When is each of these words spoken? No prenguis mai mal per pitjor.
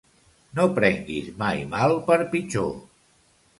No 0.59 0.63
prenguis 0.79 1.29
mai 1.43 1.63
mal 1.75 1.95
per 2.09 2.19
pitjor. 2.35 2.75